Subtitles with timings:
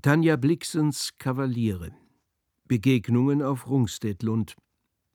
[0.00, 1.90] Tanja Blixens Kavaliere.
[2.68, 4.54] Begegnungen auf Rungstedlund.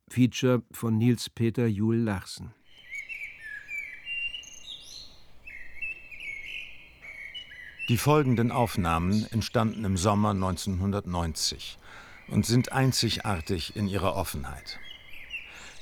[0.10, 2.54] Feature von Nils Peter Juhl Larsen.
[7.88, 11.78] Die folgenden Aufnahmen entstanden im Sommer 1990
[12.28, 14.82] und sind einzigartig in ihrer Offenheit.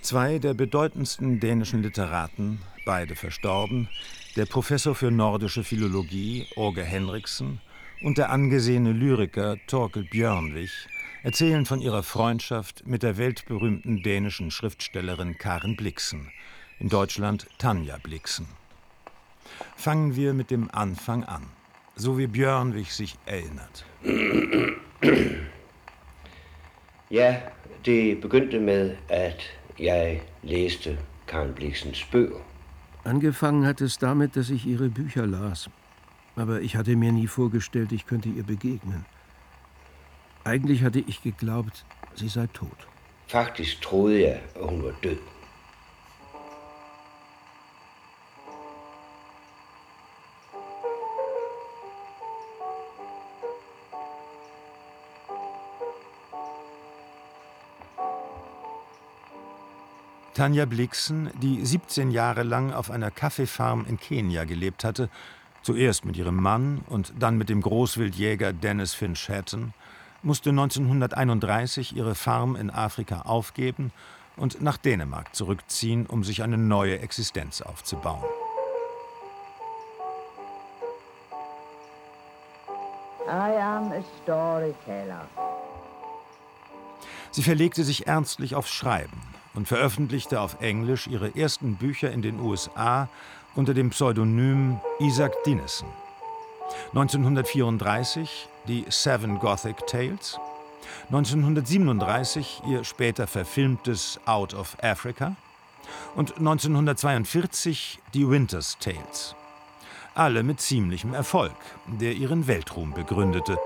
[0.03, 3.89] Zwei der bedeutendsten dänischen Literaten, beide verstorben,
[4.35, 7.61] der Professor für nordische Philologie Åge Henriksen
[8.01, 10.71] und der angesehene Lyriker Torkel Björnwig,
[11.23, 16.31] erzählen von ihrer Freundschaft mit der weltberühmten dänischen Schriftstellerin Karen Blixen,
[16.79, 18.47] in Deutschland Tanja Blixen.
[19.75, 21.43] Fangen wir mit dem Anfang an,
[21.95, 23.85] so wie Björnwig sich erinnert.
[27.11, 27.41] Ja,
[27.85, 29.41] det begyndte med, at
[29.79, 30.97] jeg læste
[31.27, 32.39] Karen Blixens bøger.
[33.03, 35.69] Angefangen hat es damit, dass ich ihre Bücher las.
[36.35, 39.05] Aber ich hatte mir nie vorgestellt, ich könnte ihr begegnen.
[40.43, 41.85] Eigentlich hatte ich geglaubt,
[42.15, 42.87] sie sei tot.
[43.27, 45.19] Faktisk troede jeg, at hun var død.
[60.33, 65.09] Tanja Blixen, die 17 Jahre lang auf einer Kaffeefarm in Kenia gelebt hatte,
[65.61, 69.73] zuerst mit ihrem Mann und dann mit dem Großwildjäger Dennis Finch Hatton,
[70.23, 73.91] musste 1931 ihre Farm in Afrika aufgeben
[74.37, 78.23] und nach Dänemark zurückziehen, um sich eine neue Existenz aufzubauen.
[83.27, 85.27] I am a storyteller.
[87.31, 89.21] Sie verlegte sich ernstlich aufs Schreiben
[89.53, 93.07] und veröffentlichte auf Englisch ihre ersten Bücher in den USA
[93.55, 95.87] unter dem Pseudonym Isaac Dinesen.
[96.93, 100.39] 1934 die Seven Gothic Tales,
[101.05, 105.35] 1937 ihr später verfilmtes Out of Africa
[106.15, 109.35] und 1942 die Winter's Tales.
[110.13, 111.55] Alle mit ziemlichem Erfolg,
[111.87, 113.57] der ihren Weltruhm begründete.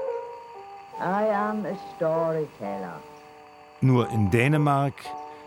[1.00, 3.01] I am a storyteller.
[3.81, 4.94] Nur in Dänemark,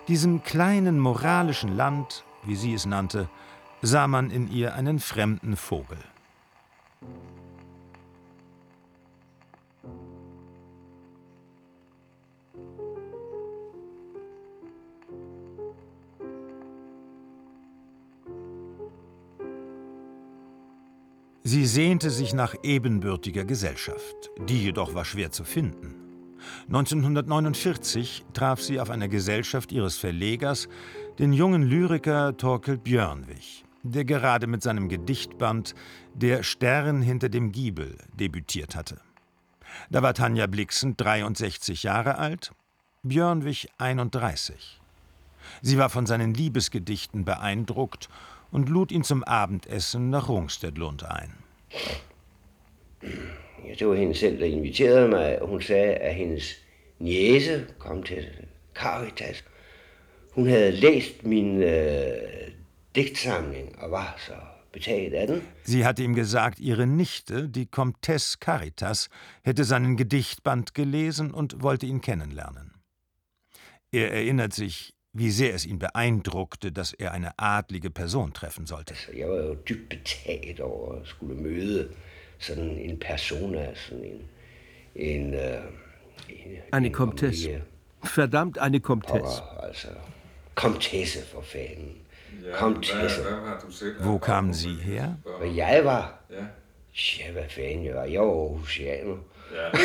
[0.09, 3.29] diesem kleinen moralischen Land, wie sie es nannte,
[3.83, 5.99] sah man in ihr einen fremden Vogel.
[21.45, 25.95] Sie sehnte sich nach ebenbürtiger Gesellschaft, die jedoch war schwer zu finden.
[26.67, 30.69] 1949 traf sie auf einer Gesellschaft ihres Verlegers,
[31.19, 35.75] den jungen Lyriker Torkel Björnwig, der gerade mit seinem Gedichtband
[36.15, 39.01] Der Stern hinter dem Giebel debütiert hatte.
[39.91, 42.53] Da war Tanja Blixen 63 Jahre alt,
[43.03, 44.81] Björnwig 31.
[45.63, 48.09] Sie war von seinen Liebesgedichten beeindruckt
[48.51, 51.35] und lud ihn zum Abendessen nach Rungstedlund ein.
[53.65, 55.41] Ja, det var hende selv, der inviterede mig.
[55.41, 56.57] Hun sagde, at hendes
[56.99, 58.27] niece kom til
[58.75, 59.45] Caritas.
[60.35, 62.53] Hun havde læst øh,
[65.15, 65.43] af den.
[65.65, 69.09] Sie hatte ihm gesagt, ihre Nichte, die Comtesse Caritas,
[69.43, 72.75] hätte seinen Gedichtband gelesen und wollte ihn kennenlernen.
[73.93, 78.95] Er erinnert sich, wie sehr es ihn beeindruckte, dass er eine adlige Person treffen sollte.
[78.95, 81.89] Så jeg var jo dybt betaget over at skulle møde
[82.39, 84.29] sådan en persona, sådan en...
[84.95, 85.61] en, øh,
[86.29, 87.63] en Eine Comtesse.
[88.05, 89.43] Verdammt, eine Comtesse.
[89.43, 89.89] Pokker, altså.
[90.55, 91.97] Komtesse for fanden.
[92.55, 93.21] Komtesse.
[94.01, 95.15] Wo kamen Sie her?
[95.57, 96.19] Jeg var?
[96.31, 96.45] Ja.
[97.19, 98.05] Ja, hvad fanden jeg var?
[98.05, 99.17] Jeg var Aarhusianer.
[99.53, 99.79] Ja.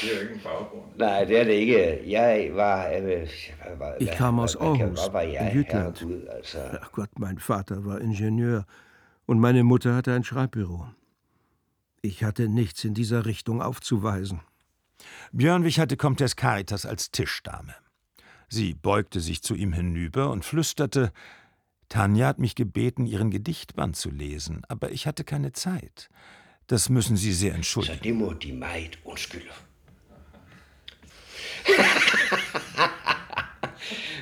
[0.00, 0.82] det er jo ikke en baggrund.
[0.96, 2.00] Nej, det er det ikke.
[2.10, 2.88] Jeg var...
[2.88, 3.18] Øh, hvad,
[3.76, 6.28] hvad, Ich kam aus Aarhus, in Jütland.
[6.30, 6.58] Altså.
[6.82, 8.64] Ach Gott, mein Vater war Ingenieur
[9.26, 10.86] und meine Mutter hatte ein Schreibbüro.
[12.02, 14.40] Ich hatte nichts in dieser Richtung aufzuweisen.
[15.32, 17.74] Björnwig hatte Comtesse Caritas als Tischdame.
[18.52, 21.10] Sie beugte sich zu ihm hinüber und flüsterte:
[21.88, 26.10] Tanja hat mich gebeten, ihren Gedichtband zu lesen, aber ich hatte keine Zeit.
[26.66, 28.38] Das müssen Sie sehr entschuldigen.
[28.38, 29.48] de meget undskylde.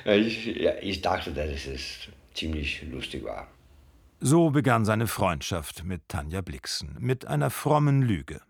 [0.04, 3.48] Ja, ich, ja, ich dachte, dass es ziemlich lustig war.
[4.20, 8.40] So begann seine Freundschaft mit Tanja Blixen, mit einer frommen Lüge.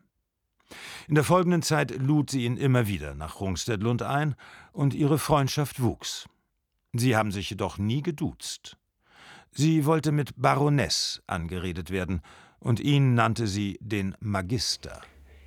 [1.08, 4.34] In der folgenden Zeit lud sie ihn immer wieder nach Rungstedlund ein
[4.72, 6.28] und ihre Freundschaft wuchs.
[6.92, 8.76] Sie haben sich jedoch nie geduzt.
[9.52, 12.20] Sie wollte mit Baroness angeredet werden
[12.60, 15.00] und ihn nannte sie den Magister.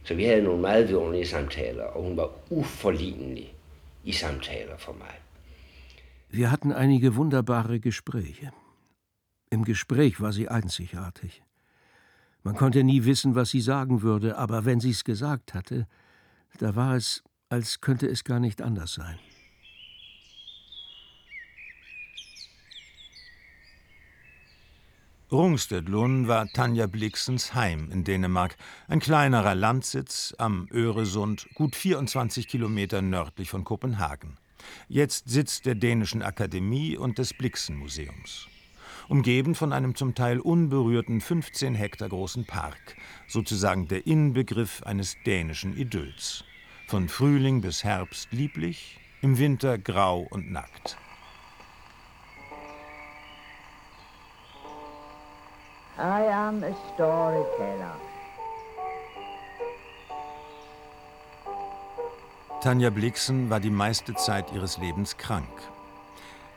[0.03, 3.55] Så vi havde nogle meget vidunderlige samtaler, og hun var uforlignelig
[4.03, 5.19] i samtaler for mig.
[6.29, 8.51] Wir hatten einige wunderbare Gespräche.
[9.51, 11.43] Im Gespräch war sie einzigartig.
[12.43, 15.87] Man konnte nie wissen, was sie sagen würde, aber wenn sie es gesagt hatte,
[16.59, 19.17] da war es, als könnte es gar nicht anders sein.
[25.31, 28.55] Rungstedlund war Tanja Blixens Heim in Dänemark,
[28.87, 34.37] ein kleinerer Landsitz am Öresund, gut 24 Kilometer nördlich von Kopenhagen.
[34.87, 38.47] Jetzt Sitz der Dänischen Akademie und des Blixen-Museums.
[39.09, 42.95] Umgeben von einem zum Teil unberührten 15 Hektar großen Park,
[43.27, 46.45] sozusagen der Inbegriff eines dänischen Idylls.
[46.87, 50.97] Von Frühling bis Herbst lieblich, im Winter grau und nackt.
[55.97, 57.95] I am a storyteller.
[62.61, 65.72] Tanja Blixen war die meiste Zeit ihres Lebens krank.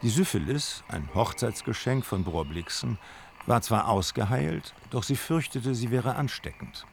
[0.03, 2.99] Die Syphilis, ein Hochzeitsgeschenk von Bror Blixen,
[3.47, 6.85] war zwar ausgeheilt, doch sie fürchtete, sie wäre ansteckend.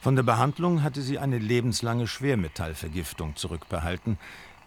[0.00, 4.18] Von der Behandlung hatte sie eine lebenslange Schwermetallvergiftung zurückbehalten,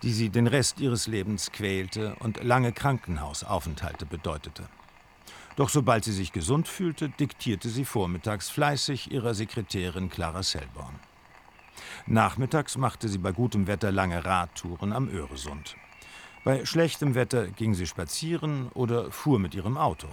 [0.01, 4.68] die sie den Rest ihres Lebens quälte und lange Krankenhausaufenthalte bedeutete.
[5.56, 11.00] Doch sobald sie sich gesund fühlte, diktierte sie vormittags fleißig ihrer Sekretärin Clara Selborn.
[12.07, 15.75] Nachmittags machte sie bei gutem Wetter lange Radtouren am Öresund.
[16.45, 20.07] Bei schlechtem Wetter ging sie spazieren oder fuhr mit ihrem Auto.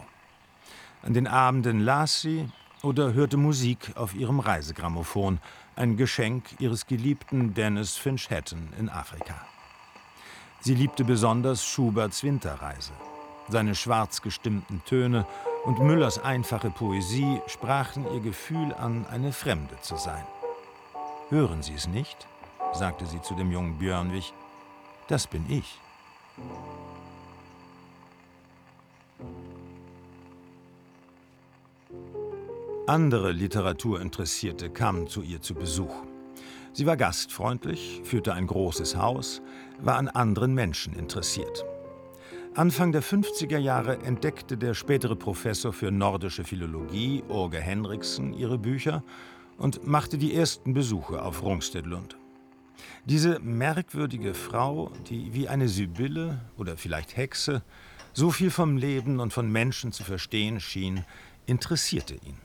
[1.02, 2.48] An den Abenden las sie
[2.80, 5.40] oder hörte Musik auf ihrem Reisegrammophon,
[5.76, 9.34] ein Geschenk ihres geliebten Dennis Finch Hatton in Afrika.
[10.60, 12.92] Sie liebte besonders Schuberts Winterreise.
[13.48, 15.26] Seine schwarz gestimmten Töne
[15.66, 20.24] und Müllers einfache Poesie sprachen ihr Gefühl an, eine Fremde zu sein.
[21.28, 22.26] Hören Sie es nicht?
[22.72, 24.32] sagte sie zu dem jungen Björnwig.
[25.08, 25.78] Das bin ich.
[32.86, 35.94] Andere Literaturinteressierte kamen zu ihr zu Besuch.
[36.72, 39.40] Sie war gastfreundlich, führte ein großes Haus,
[39.78, 41.64] war an anderen Menschen interessiert.
[42.54, 49.02] Anfang der 50er Jahre entdeckte der spätere Professor für nordische Philologie, Orge Henriksen, ihre Bücher
[49.58, 52.16] und machte die ersten Besuche auf Rungstedlund.
[53.04, 57.62] Diese merkwürdige Frau, die wie eine Sibylle oder vielleicht Hexe
[58.12, 61.04] so viel vom Leben und von Menschen zu verstehen schien,
[61.46, 62.38] interessierte ihn.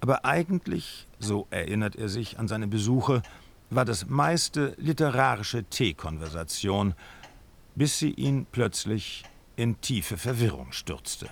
[0.00, 3.22] Aber eigentlich, so erinnert er sich an seine Besuche,
[3.70, 6.94] war das meiste literarische Teekonversation,
[7.74, 9.24] bis sie ihn plötzlich
[9.56, 11.28] in tiefe Verwirrung stürzte.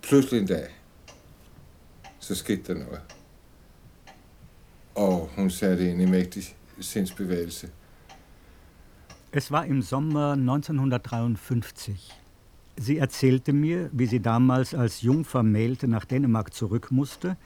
[0.00, 0.70] Pludselig en dag,
[2.18, 2.74] så skete.
[5.00, 6.42] Og hun satte en i mægtig
[6.80, 7.68] sindsbevægelse.
[9.32, 12.10] Es war im Sommer 1953.
[12.76, 17.36] Sie erzählte mir, wie sie damals als Jungvermählte nach Dänemark zurück musste,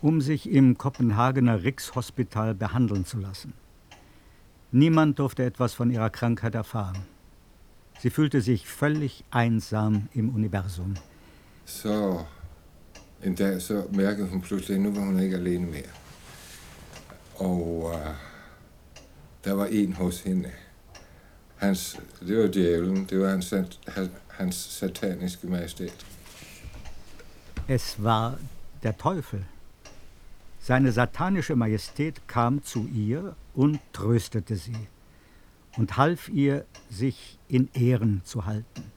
[0.00, 3.52] um sich im Kopenhagener Rikshospital behandeln zu lassen.
[4.72, 6.98] Niemand durfte etwas von ihrer Krankheit erfahren.
[8.00, 10.94] Sie fühlte sich völlig einsam im Universum.
[11.64, 12.24] Så
[13.22, 16.01] en dag så mærkede hun pludselig, nu var hun ikke alene mere.
[17.36, 18.14] Og uh,
[19.44, 20.50] der var en hos hende.
[21.56, 23.54] Hans, det var djævlen, det var hans,
[24.28, 26.06] hans sataniske majestæt.
[27.68, 28.38] Es war
[28.82, 29.44] der Teufel.
[30.60, 34.88] Seine satanische Majestät kam zu ihr und tröstete sie
[35.76, 38.92] und half ihr, sich in Ehren zu halten.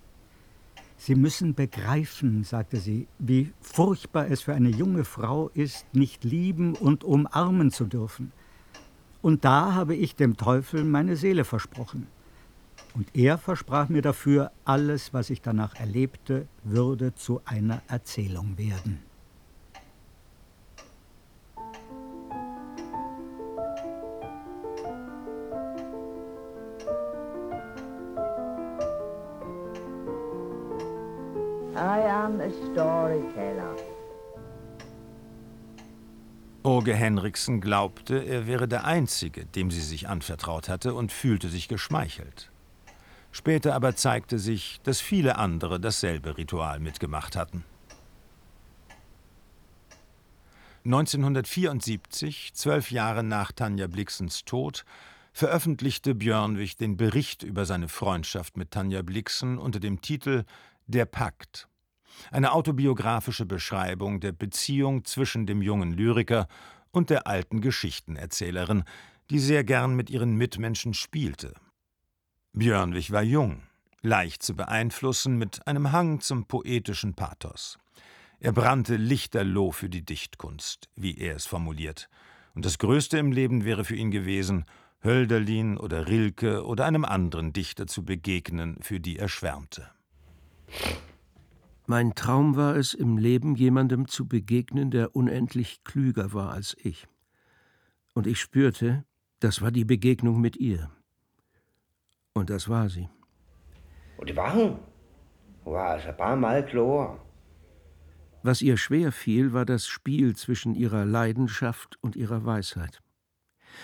[1.05, 6.73] Sie müssen begreifen, sagte sie, wie furchtbar es für eine junge Frau ist, nicht lieben
[6.73, 8.31] und umarmen zu dürfen.
[9.21, 12.07] Und da habe ich dem Teufel meine Seele versprochen.
[12.95, 19.04] Und er versprach mir dafür, alles, was ich danach erlebte, würde zu einer Erzählung werden.
[32.75, 33.75] Storyteller.
[36.63, 41.69] Orge Henriksen glaubte, er wäre der Einzige, dem sie sich anvertraut hatte und fühlte sich
[41.69, 42.51] geschmeichelt.
[43.31, 47.63] Später aber zeigte sich, dass viele andere dasselbe Ritual mitgemacht hatten.
[50.83, 54.85] 1974, zwölf Jahre nach Tanja Blixens Tod,
[55.33, 60.43] veröffentlichte Björnwig den Bericht über seine Freundschaft mit Tanja Blixen unter dem Titel
[60.87, 61.67] Der Pakt.
[62.31, 66.47] Eine autobiografische Beschreibung der Beziehung zwischen dem jungen Lyriker
[66.91, 68.83] und der alten Geschichtenerzählerin,
[69.29, 71.53] die sehr gern mit ihren Mitmenschen spielte.
[72.53, 73.63] Björnwig war jung,
[74.01, 77.77] leicht zu beeinflussen, mit einem Hang zum poetischen Pathos.
[78.39, 82.09] Er brannte lichterloh für die Dichtkunst, wie er es formuliert,
[82.53, 84.65] und das Größte im Leben wäre für ihn gewesen,
[85.03, 89.89] Hölderlin oder Rilke oder einem anderen Dichter zu begegnen, für die er schwärmte.
[91.87, 97.07] Mein Traum war es, im Leben jemandem zu begegnen, der unendlich klüger war als ich.
[98.13, 99.05] Und ich spürte,
[99.39, 100.89] das war die Begegnung mit ihr.
[102.33, 103.07] Und das war sie.
[104.25, 104.79] Det var hun.
[105.63, 107.19] Hun var altså bare meget klogere.
[108.43, 113.01] Was ihr schwer fiel, war das Spiel zwischen ihrer Leidenschaft und ihrer Weisheit.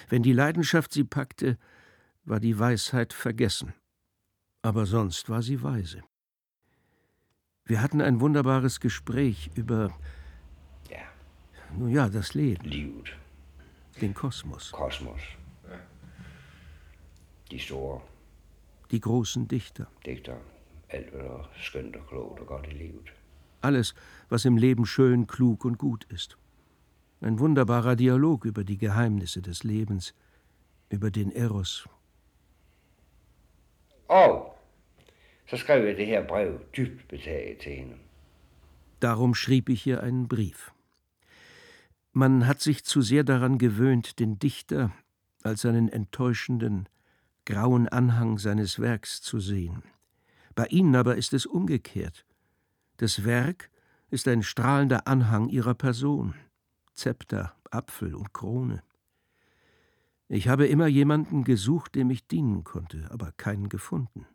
[0.10, 1.58] Wenn die Leidenschaft sie packte,
[2.26, 3.74] war die Weisheit vergessen.
[4.62, 6.04] Aber sonst war sie weise.
[7.66, 9.92] Wir hatten ein wunderbares Gespräch über,
[10.90, 10.98] Ja,
[11.78, 13.16] nun ja, das Leben, livet.
[14.02, 15.22] den Kosmos, Kosmos.
[17.52, 18.02] De store
[18.92, 20.38] die großen Dichter, digter.
[20.90, 23.14] Alt, hvad der er skønt og klogt og godt i livet.
[23.62, 23.94] alles,
[24.30, 26.38] was im Leben schön, klug und gut ist.
[27.22, 30.14] Ein wunderbarer Dialog über die Geheimnisse des Lebens,
[30.90, 31.88] über den Eros.
[34.10, 34.56] Og
[35.52, 37.96] så skrev jeg det her brev dybt betaget til hende.
[39.02, 40.72] Darum schrieb ich ihr einen Brief.
[42.14, 44.92] Man hat sich zu sehr daran gewöhnt, den Dichter
[45.44, 46.88] als einen enttäuschenden,
[47.46, 49.84] grauen Anhang seines Werks zu sehen.
[50.56, 52.26] Bei Ihnen aber ist es umgekehrt.
[52.98, 53.70] Das Werk
[54.10, 56.34] ist ein strahlender Anhang Ihrer Person,
[56.94, 58.84] Zepter, Apfel und Krone.
[60.30, 64.26] Ich habe immer jemanden gesucht, dem ich dienen konnte, aber keinen gefunden.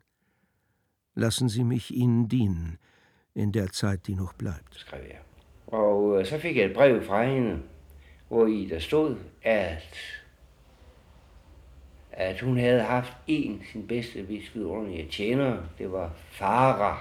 [1.17, 2.77] Lassen Sie mich Ihnen dienen
[3.33, 4.75] in der Zeit, die noch bleibt.
[4.75, 5.19] skrev jeg.
[5.67, 7.59] Og øh, så fik jeg et brev fra hende,
[8.27, 9.95] hvor i der stod, at,
[12.11, 15.57] at hun havde haft en sin bedste vidunderlige tjener.
[15.77, 16.97] Det var Farah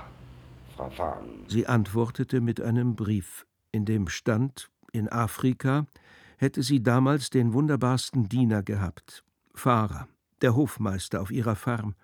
[0.68, 1.44] fra farmen.
[1.48, 5.82] Sie antwortete mit einem Brief, in dem stand, in Afrika
[6.38, 10.06] hätte sie damals den wunderbarsten Diener gehabt, Farah,
[10.42, 11.94] der Hofmeister auf ihrer Farm,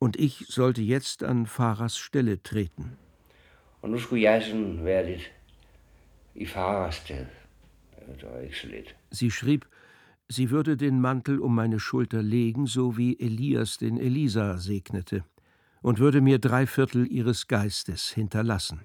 [0.00, 2.98] und ich sollte jetzt an Farahs Stelle treten.
[3.82, 5.32] Og nu skulle jeg sådan være lidt
[6.34, 7.26] i Farahs sted.
[9.10, 9.66] Sie schrieb,
[10.28, 15.24] sie würde den Mantel um meine Schulter legen, so wie Elias den Elisa segnete,
[15.82, 18.80] und würde mir drei Viertel ihres Geistes hinterlassen.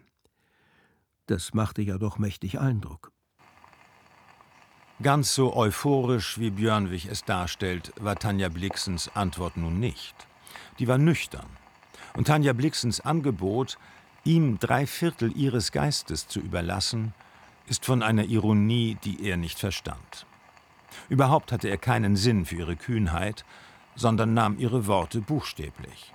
[1.28, 3.12] Das machte ja doch mächtig Eindruck.
[5.02, 10.16] Ganz so euphorisch, wie Björnwig es darstellt, war Tanja Blixens Antwort nun nicht.
[10.80, 11.48] Die war nüchtern.
[12.16, 13.78] Und Tanja Blixens Angebot,
[14.24, 17.14] ihm drei Viertel ihres Geistes zu überlassen,
[17.68, 20.26] ist von einer Ironie, die er nicht verstand.
[21.10, 23.46] Überhaupt hatte er keinen Sinn für ihre Kühnheit,
[23.96, 26.14] sondern nahm ihre Worte buchstäblich.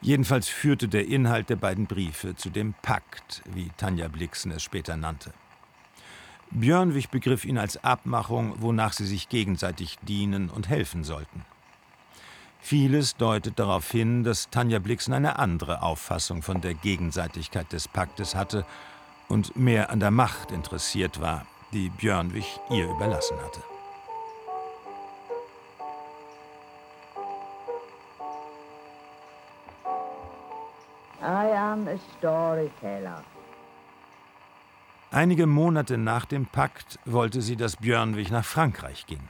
[0.00, 4.96] Jedenfalls führte der Inhalt der beiden Briefe zu dem Pakt, wie Tanja Blixen es später
[4.96, 5.32] nannte.
[6.50, 11.44] Björnwig begriff ihn als Abmachung, wonach sie sich gegenseitig dienen und helfen sollten.
[12.60, 18.34] Vieles deutet darauf hin, dass Tanja Blixen eine andere Auffassung von der Gegenseitigkeit des Paktes
[18.34, 18.66] hatte
[19.28, 23.62] und mehr an der Macht interessiert war, die Björnwig ihr überlassen hatte.
[31.20, 33.22] I am a storyteller.
[35.10, 39.26] Einige Monate nach dem Pakt wollte sie, dass Björnwig nach Frankreich ging.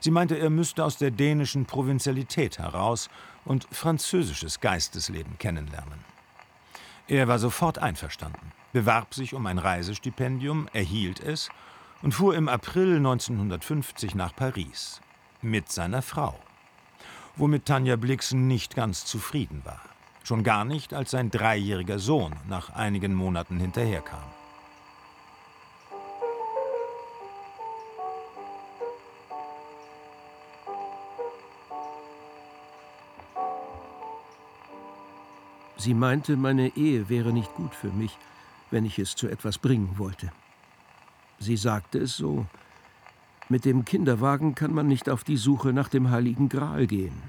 [0.00, 3.08] Sie meinte, er müsste aus der dänischen Provinzialität heraus
[3.44, 6.04] und französisches Geistesleben kennenlernen.
[7.08, 11.48] Er war sofort einverstanden, bewarb sich um ein Reisestipendium, erhielt es
[12.02, 15.00] und fuhr im April 1950 nach Paris
[15.42, 16.38] mit seiner Frau,
[17.36, 19.80] womit Tanja Blixen nicht ganz zufrieden war.
[20.22, 24.22] Schon gar nicht, als sein dreijähriger Sohn nach einigen Monaten hinterherkam.
[35.80, 38.14] Sie meinte, meine Ehe wäre nicht gut für mich,
[38.70, 40.30] wenn ich es zu etwas bringen wollte.
[41.38, 42.44] Sie sagte es so,
[43.48, 47.22] mit dem Kinderwagen kann man nicht auf die Suche nach dem heiligen Gral gehen.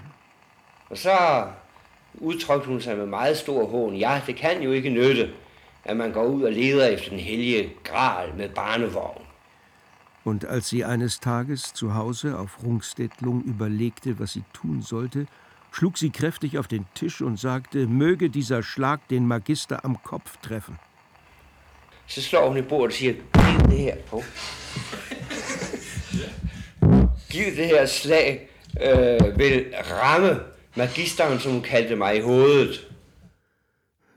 [0.94, 1.48] Så
[2.20, 3.96] udtrykte hun sig med meget stor hån.
[3.96, 5.30] Ja, det kan jo ikke nytte,
[5.86, 9.22] at man går ud og leder efter den hellige gral med barnevogn.
[10.24, 15.26] Und als sie eines Tages zu Hause auf Rungstedtlung überlegte, was sie tun sollte,
[15.72, 20.38] schlug sie kräftig auf den Tisch und sagte, möge dieser Schlag den Magister am Kopf
[20.38, 20.78] treffen.
[22.08, 24.24] Så slår hun i bordet og siger, giv det her på.
[27.30, 28.50] Giv det her slag
[28.82, 30.40] øh, vil ramme
[30.76, 32.88] magisteren, som hun kaldte mig, i hovedet.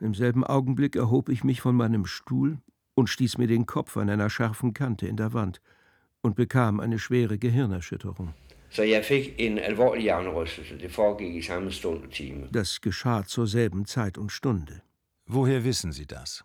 [0.01, 2.59] Im selben Augenblick erhob ich mich von meinem Stuhl
[2.95, 5.61] und stieß mir den Kopf an einer scharfen Kante in der Wand
[6.23, 8.35] und bekam eine schwere Gehirnerschütterung.
[8.75, 10.79] Så jeg fik en alvorlig hjernerystelse.
[10.79, 12.49] Det foregik i samme stund og time.
[12.55, 14.81] Das geschah zur selben Zeit und Stunde.
[15.27, 16.45] Woher wissen Sie das?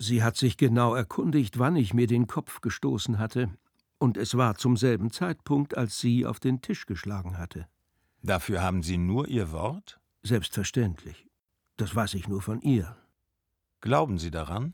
[0.00, 3.50] Sie hat sich genau erkundigt, wann ich mir den Kopf gestoßen hatte,
[3.98, 7.68] und es war zum selben Zeitpunkt, als sie auf den Tisch geschlagen hatte.
[8.22, 10.00] Dafür haben Sie nur Ihr Wort?
[10.22, 11.26] Selbstverständlich.
[11.76, 12.96] Das weiß ich nur von ihr.
[13.80, 14.72] Glauben Sie daran?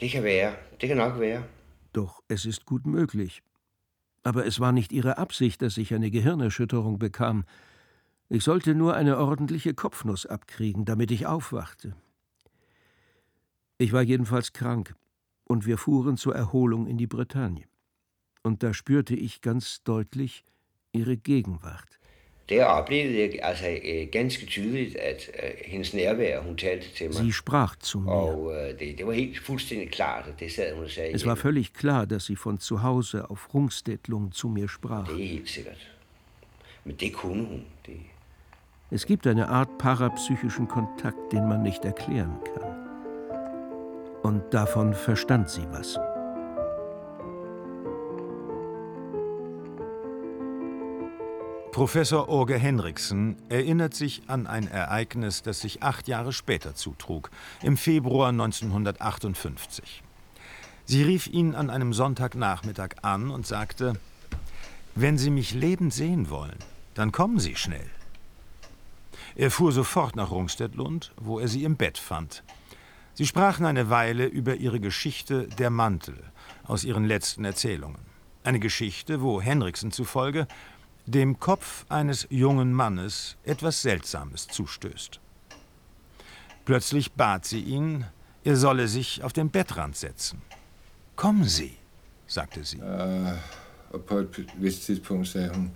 [0.00, 0.56] Det kan være.
[0.80, 1.42] Det kan nok være.
[1.92, 3.42] Doch es ist gut möglich.
[4.26, 7.44] Aber es war nicht ihre Absicht, dass ich eine Gehirnerschütterung bekam.
[8.28, 11.94] Ich sollte nur eine ordentliche Kopfnuss abkriegen, damit ich aufwachte.
[13.78, 14.96] Ich war jedenfalls krank,
[15.44, 17.66] und wir fuhren zur Erholung in die Bretagne.
[18.42, 20.42] Und da spürte ich ganz deutlich
[20.90, 22.00] ihre Gegenwart.
[22.48, 23.78] Der oplevede jeg altså
[24.12, 25.30] ganske tydeligt, at
[25.64, 27.14] hendes nærvær, hun talte til mig.
[27.14, 28.12] Sie sprach zu mir.
[31.14, 35.06] Es war völlig klar, dass sie von zu Hause auf Rungstettlung zu mir sprach.
[35.08, 35.96] Det er helt sikkert.
[36.84, 37.64] Men det kunne hun.
[37.86, 37.96] Det,
[38.90, 42.72] Es gibt eine Art parapsychischen Kontakt, den man nicht erklären kann.
[44.22, 45.98] Und davon verstand sie was.
[51.76, 57.30] Professor Orge Henriksen erinnert sich an ein Ereignis, das sich acht Jahre später zutrug,
[57.60, 60.02] im Februar 1958.
[60.86, 63.92] Sie rief ihn an einem Sonntagnachmittag an und sagte,
[64.94, 66.56] wenn Sie mich lebend sehen wollen,
[66.94, 67.90] dann kommen Sie schnell.
[69.34, 72.42] Er fuhr sofort nach Rungstettlund, wo er sie im Bett fand.
[73.12, 76.16] Sie sprachen eine Weile über ihre Geschichte Der Mantel
[76.64, 78.00] aus ihren letzten Erzählungen.
[78.44, 80.46] Eine Geschichte, wo Henriksen zufolge
[81.06, 85.20] dem Kopf eines jungen Mannes etwas Seltsames zustößt.
[86.64, 88.04] Plötzlich bat sie ihn,
[88.44, 90.42] er solle sich auf den Bettrand setzen.
[91.14, 91.76] Kommen Sie,
[92.26, 92.80] sagte sie.
[93.92, 95.70] Og på et vist tidspunkt sagde hun,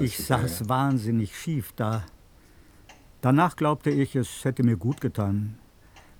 [0.00, 2.04] Ich saß wahnsinnig schief da.
[3.20, 5.58] Danach glaubte ich, es hätte mir gut getan.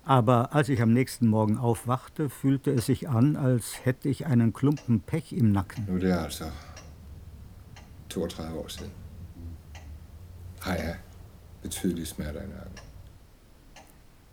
[0.05, 4.53] Aber als ich am nächsten Morgen aufwachte, fühlte es sich an, als hätte ich einen
[4.53, 5.85] Klumpen Pech im Nacken.
[5.85, 6.45] Nu er altså
[8.09, 8.91] 32 år siden.
[10.61, 10.99] Har jeg
[11.61, 12.79] betydelige smerter i nakken.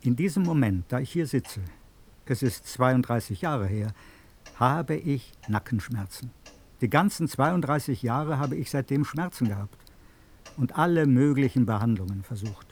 [0.03, 1.61] In diesem Moment, da ich hier sitze,
[2.25, 3.93] es ist 32 Jahre her,
[4.57, 6.31] habe ich Nackenschmerzen.
[6.81, 9.77] Die ganzen 32 Jahre habe ich seitdem Schmerzen gehabt
[10.57, 12.67] und alle möglichen Behandlungen versucht.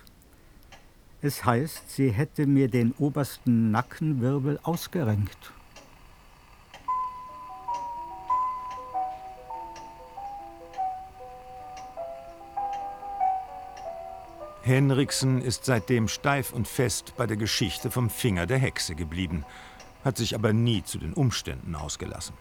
[1.20, 5.52] Es heißt, sie hätte mir den obersten Nackenwirbel ausgerenkt.
[14.62, 19.44] Henriksen ist seitdem steif und fest bei der Geschichte vom Finger der Hexe geblieben,
[20.04, 22.34] hat sich aber nie zu den Umständen ausgelassen.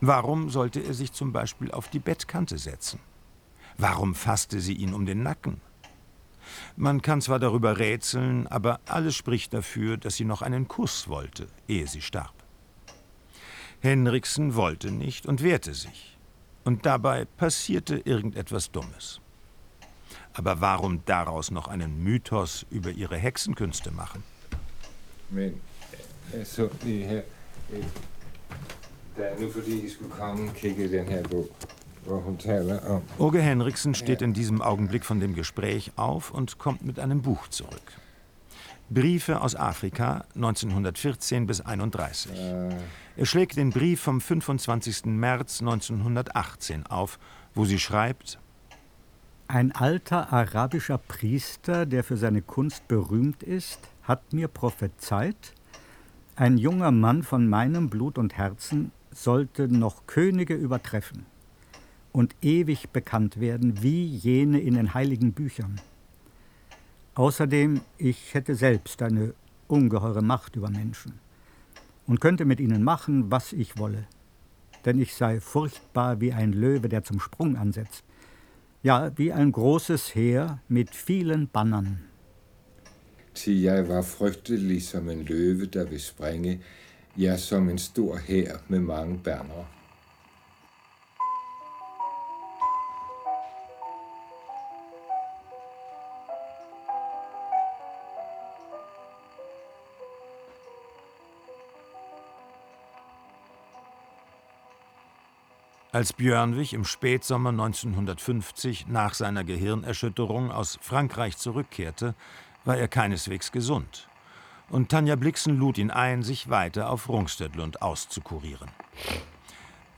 [0.00, 3.00] Warum sollte er sich zum Beispiel auf die Bettkante setzen?
[3.78, 5.60] Warum fasste sie ihn um den Nacken?
[6.76, 11.48] Man kann zwar darüber rätseln, aber alles spricht dafür, dass sie noch einen Kuss wollte,
[11.66, 12.34] ehe sie starb.
[13.80, 16.16] Henriksen wollte nicht und wehrte sich.
[16.64, 19.20] Und dabei passierte irgendetwas Dummes.
[20.34, 24.22] Aber warum daraus noch einen Mythos über ihre Hexenkünste machen?
[25.30, 25.60] Men
[26.32, 26.68] jeg så
[29.18, 31.48] øh, da nu fordi I skulle komme kigge den her bog,
[33.18, 37.48] Oge Henriksen steht in diesem Augenblick von dem Gespräch auf und kommt mit einem Buch
[37.48, 37.92] zurück.
[38.88, 42.30] Briefe aus Afrika 1914 bis 31.
[43.16, 45.06] Er schlägt den Brief vom 25.
[45.06, 47.18] März 1918 auf,
[47.54, 48.38] wo sie schreibt,
[49.48, 55.54] Ein alter arabischer Priester, der für seine Kunst berühmt ist, hat mir prophezeit,
[56.36, 61.26] ein junger Mann von meinem Blut und Herzen sollte noch Könige übertreffen
[62.12, 65.80] und ewig bekannt werden wie jene in den heiligen Büchern.
[67.14, 69.34] Außerdem, ich hätte selbst eine
[69.68, 71.14] ungeheure Macht über Menschen
[72.06, 74.06] und könnte mit ihnen machen, was ich wolle.
[74.84, 78.04] Denn ich sei furchtbar wie ein Löwe, der zum Sprung ansetzt.
[78.82, 82.02] Ja, wie ein großes Heer mit vielen Bannern.
[83.34, 86.58] Til jeg var frygtelig som en løve, der vil springe,
[87.16, 89.66] ja, som en stor hær med mange bannere.
[105.92, 112.14] Als Björnwig im Spätsommer 1950 nach seiner Gehirnerschütterung aus Frankreich zurückkehrte,
[112.66, 114.06] war er keineswegs gesund.
[114.70, 118.70] Und Tanja Blixen lud ihn ein, sich weiter auf Rungstödlund auszukurieren.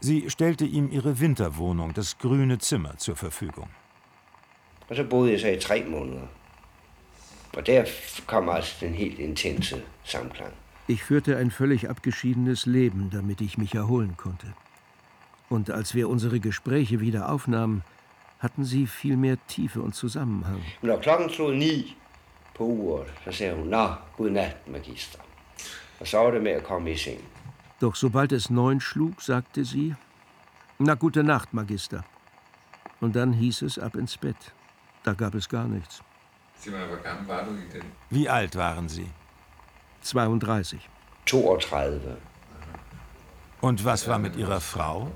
[0.00, 3.68] Sie stellte ihm ihre Winterwohnung, das grüne Zimmer, zur Verfügung.
[4.90, 6.28] Så boede jeg så i tre måneder.
[7.57, 7.85] Og der
[8.26, 10.52] kom altså den helt intense samklang.
[10.88, 14.46] Ich führte ein völlig abgeschiedenes Leben, damit ich mich erholen konnte.
[15.50, 17.83] Und als wir unsere Gespräche wieder aufnahmen,
[18.38, 20.62] hatten sie viel mehr Tiefe und Zusammenhang.
[20.83, 21.96] Når klokken slog ni
[22.59, 25.18] på uret, så sagde hun, Nå, godnat, magister.
[26.01, 27.25] Og så var det med at komme i seng.
[27.81, 29.94] Doch sobald es neun schlug, sagte sie,
[30.79, 32.03] Na gute Nacht, Magister.
[33.01, 34.55] Und dann hieß es ab ins Bett.
[35.05, 36.03] Da gab es gar nichts.
[38.11, 39.11] Wie alt waren Sie?
[40.03, 40.88] 32.
[41.27, 42.16] 32.
[43.61, 45.11] Und was war mit Ihrer Frau?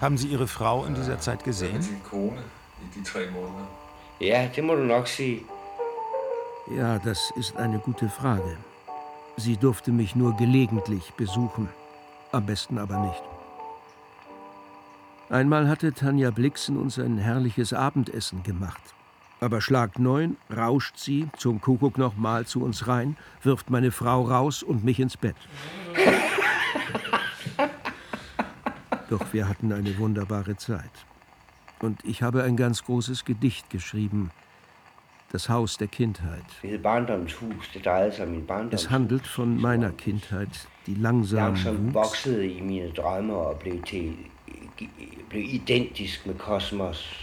[0.00, 1.80] Haben Sie Ihre Frau in dieser Zeit gesehen?
[4.20, 5.44] Ja, det må du nok sige.
[6.70, 8.56] Ja, das ist eine gute Frage.
[9.36, 11.68] Sie durfte mich nur gelegentlich besuchen,
[12.30, 13.22] am besten aber nicht.
[15.28, 18.82] Einmal hatte Tanja Blixen uns ein herrliches Abendessen gemacht.
[19.40, 24.62] Aber Schlag neun rauscht sie zum Kuckuck nochmal zu uns rein, wirft meine Frau raus
[24.62, 25.36] und mich ins Bett.
[29.10, 30.92] Doch wir hatten eine wunderbare Zeit.
[31.80, 34.30] Und ich habe ein ganz großes Gedicht geschrieben,
[35.32, 36.44] Das Haus der Kindheit.
[38.70, 41.54] Es handelt von meiner Kindheit, die langsam
[41.94, 42.28] wuchs,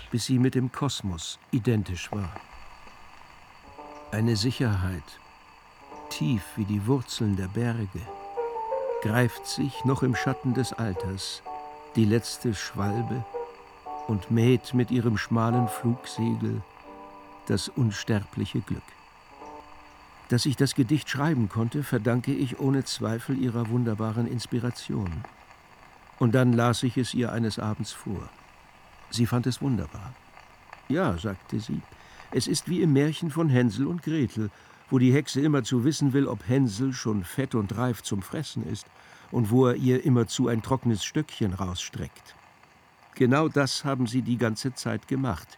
[0.10, 2.36] bis sie mit dem Kosmos identisch war.
[4.12, 5.04] Eine Sicherheit,
[6.10, 8.02] tief wie die Wurzeln der Berge,
[9.04, 11.43] greift sich noch im Schatten des Alters
[11.95, 13.24] die letzte Schwalbe
[14.08, 16.63] und mäht mit ihrem schmalen Flugsegel
[17.50, 18.84] das unsterbliche Glück.
[20.30, 25.10] Dass ich das Gedicht schreiben konnte, verdanke ich ohne Zweifel ihrer wunderbaren Inspiration.
[26.20, 28.30] Und dann las ich es ihr eines Abends vor.
[29.10, 30.14] Sie fand es wunderbar.
[30.88, 31.82] Ja, sagte sie,
[32.32, 34.52] es ist wie im Märchen von Hänsel und Gretel,
[34.92, 38.86] wo die Hexe immerzu wissen will, ob Hänsel schon fett und reif zum Fressen ist
[39.32, 42.36] und wo er ihr immerzu ein trockenes Stöckchen rausstreckt.
[43.16, 45.58] Genau das haben sie die ganze Zeit gemacht.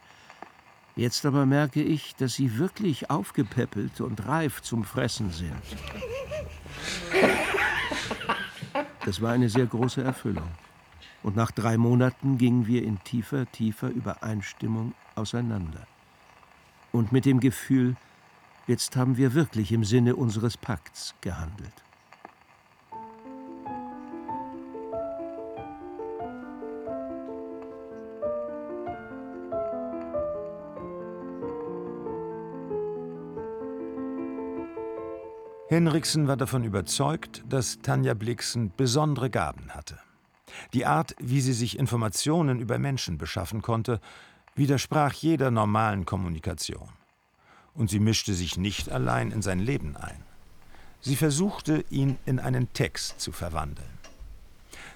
[0.95, 5.55] Jetzt aber merke ich, dass sie wirklich aufgepäppelt und reif zum Fressen sind.
[9.05, 10.49] Das war eine sehr große Erfüllung.
[11.23, 15.87] Und nach drei Monaten gingen wir in tiefer, tiefer Übereinstimmung auseinander.
[16.91, 17.95] Und mit dem Gefühl,
[18.67, 21.73] jetzt haben wir wirklich im Sinne unseres Pakts gehandelt.
[35.71, 39.97] Henriksen war davon überzeugt, dass Tanja Blixen besondere Gaben hatte.
[40.73, 44.01] Die Art, wie sie sich Informationen über Menschen beschaffen konnte,
[44.53, 46.89] widersprach jeder normalen Kommunikation.
[47.73, 50.25] Und sie mischte sich nicht allein in sein Leben ein.
[50.99, 53.97] Sie versuchte, ihn in einen Text zu verwandeln.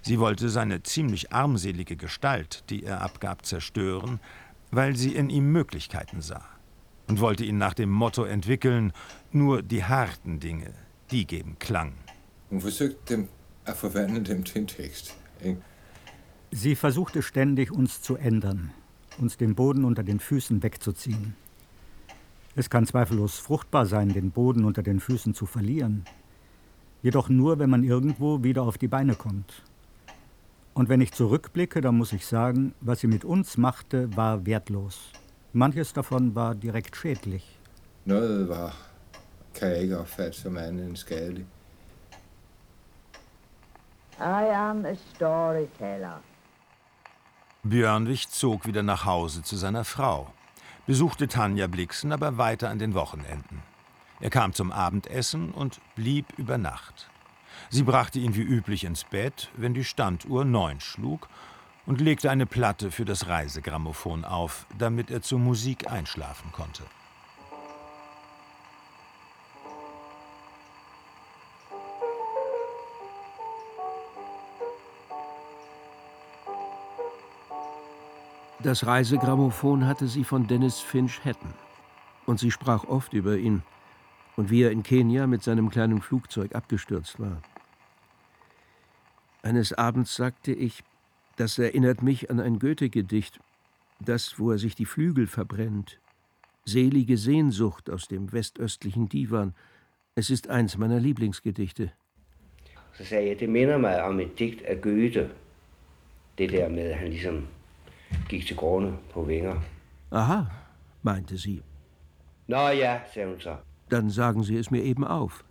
[0.02, 4.20] Sie wollte seine ziemlich armselige Gestalt, die er abgab, zerstören,
[4.72, 6.44] weil sie in ihm Möglichkeiten sah
[7.08, 8.94] und wollte ihn nach dem Motto entwickeln,
[9.32, 10.74] nur die harten Dinge,
[11.12, 11.94] die geben Klang.
[15.42, 15.62] Ikke?
[16.52, 18.72] Sie versuchte ständig, uns zu ändern,
[19.18, 21.36] uns den Boden unter den Füßen wegzuziehen.
[22.56, 26.06] Es kann zweifellos fruchtbar sein, den Boden unter den Füßen zu verlieren.
[27.04, 29.64] Jedoch nur, wenn man irgendwo wieder auf die Beine kommt.
[30.74, 35.12] Und wenn ich zurückblicke, dann muss ich sagen, was sie mit uns machte, war wertlos.
[35.58, 37.58] Manches davon war direkt schädlich.
[38.06, 38.74] Noget var,
[39.54, 41.48] kan jeg ikke opfatte som andet end skadeligt.
[44.20, 46.22] I am a storyteller.
[47.64, 50.28] Björnwig zog wieder nach Hause zu seiner Frau,
[50.88, 53.64] besuchte Tanja Blixen aber weiter an den Wochenenden.
[54.20, 57.10] Er kam zum Abendessen und blieb über Nacht.
[57.70, 61.30] Sie brachte ihn wie üblich ins Bett, wenn die Standuhr neun schlug,
[61.86, 66.84] und legte eine Platte für das Reisegrammophon auf, damit er zur Musik einschlafen konnte.
[78.66, 81.54] Das Reisegrammophon hatte sie von Dennis Finch Hatton.
[82.26, 83.62] Und sie sprach oft über ihn
[84.36, 87.44] und wie er in Kenia mit seinem kleinen Flugzeug abgestürzt war.
[89.44, 90.84] Eines Abends sagte ich,
[91.38, 93.40] das erinnert mich an ein Goethe-Gedicht,
[94.00, 96.00] das, wo er sich die Flügel verbrennt.
[96.66, 99.54] Selige Sehnsucht aus dem westöstlichen Divan.
[100.16, 101.92] Es ist eins meiner Lieblingsgedichte.
[102.94, 105.30] Så jeg, det minder mig om et digt af Goethe.
[106.38, 107.48] Det der med, at han ligesom
[108.30, 109.62] gik til grunde på vinger.
[110.12, 110.42] Aha,
[111.02, 111.62] meinte sie.
[112.48, 113.56] Nå ja, sagde hun så.
[113.92, 115.44] Dann sagen Sie es mir eben auf.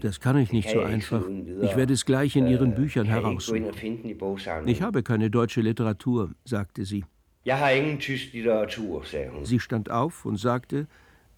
[0.00, 1.22] Das kann ich nicht so einfach.
[1.62, 3.64] Ich werde es gleich in Ihren Büchern kan jeg ikke gå ind heraussuchen.
[3.64, 4.68] og finde den i bogsamlingen.
[4.68, 7.04] Ich habe keine deutsche Literatur, sagte sie.
[9.44, 10.86] Sie stand auf und sagte,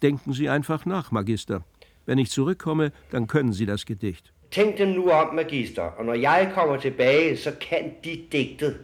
[0.01, 1.61] denken Sie einfach nach, Magister.
[2.05, 4.33] Wenn ich zurückkomme, dann können Sie das Gedicht.
[4.51, 8.75] Tænk dem nu om, magister, og når jeg kommer tilbage, så kan de digtet.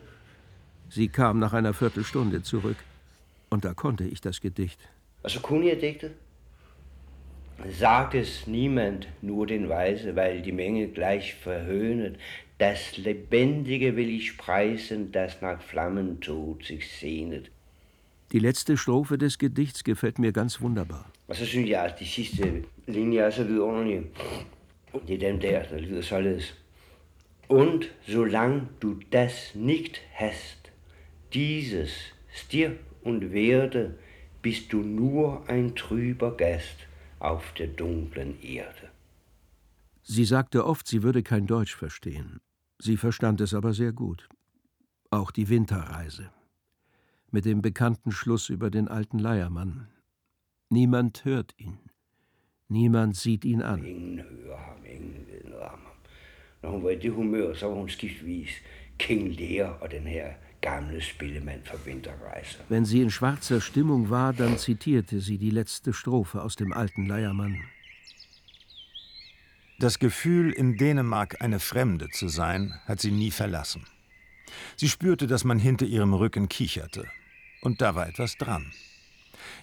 [0.90, 2.78] Sie kam nach einer Viertelstunde zurück.
[3.50, 4.80] Und da konnte ich das Gedicht.
[5.28, 6.12] Så kunne jeg digtet.
[7.66, 12.18] Sagt es niemand nur den Weise, weil die Menge gleich verhöhnet.
[12.60, 17.52] Das Lebendige will ich preisen, das nach Flammentod sich sehnet.
[18.32, 21.12] Die letzte Strophe des Gedichts gefällt mir ganz wunderbar.
[21.28, 24.04] Og så synes jeg, at de sidste linjer er så vidunderlige.
[25.08, 26.56] Det er dem der, der lyder således.
[27.50, 30.72] Und solang du das nicht hast,
[31.34, 33.96] dieses stirb und werde,
[34.42, 36.87] bist du nur ein trüber Gast
[37.20, 38.92] auf der dunklen Erde.
[40.04, 42.40] Sie sagte oft, sie würde kein Deutsch verstehen.
[42.80, 44.30] Sie verstand es aber sehr gut.
[45.10, 46.30] Auch die Winterreise.
[47.32, 49.88] Mit dem bekannten Schluss über den alten Leiermann.
[50.70, 51.80] Niemand hört ihn.
[52.70, 53.84] Niemand sieht ihn an.
[53.84, 55.98] Ingen hører ham, ingen ved noget om ham.
[56.62, 58.50] Når hun var i det humør, så var hun skiftvis
[58.98, 62.60] King Lear og den her gamle spillemand fra Vinterrejser.
[62.70, 67.06] Wenn sie in schwarzer Stimmung war, dann zitierte sie die letzte Strophe aus dem alten
[67.06, 67.64] Leiermann.
[69.80, 73.86] Das Gefühl, in Dänemark eine Fremde zu sein, hat sie nie verlassen.
[74.76, 77.06] Sie spürte, dass man hinter ihrem Rücken kicherte.
[77.62, 78.72] Und da war etwas dran.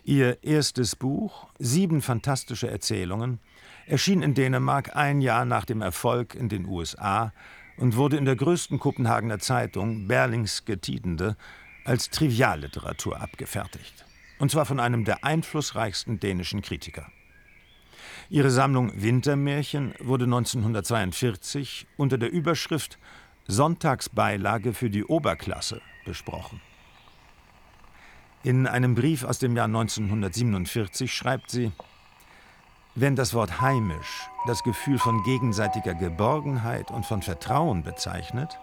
[0.05, 3.41] Ihr erstes Buch, Sieben fantastische Erzählungen,
[3.87, 7.33] erschien in Dänemark ein Jahr nach dem Erfolg in den USA
[7.77, 11.37] und wurde in der größten Kopenhagener Zeitung, Berlingske Tidende,
[11.85, 14.05] als Trivialliteratur abgefertigt.
[14.39, 17.07] Und zwar von einem der einflussreichsten dänischen Kritiker.
[18.31, 22.99] Ihre Sammlung Wintermärchen wurde 1942 unter der Überschrift
[23.47, 26.61] Sonntagsbeilage für die Oberklasse besprochen.
[28.43, 31.73] In einem Brief aus dem Jahr 1947 schreibt sie,
[32.95, 38.59] wenn das Wort heimisch das Gefühl von gegenseitiger Geborgenheit und von Vertrauen bezeichnet,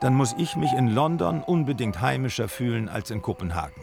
[0.00, 3.82] dann muss ich mich in London unbedingt heimischer fühlen als in Kopenhagen.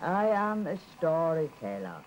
[0.00, 2.04] I am a storyteller.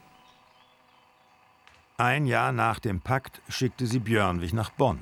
[1.98, 5.00] Ein Jahr nach dem Pakt schickte sie Björnwig nach Bonn.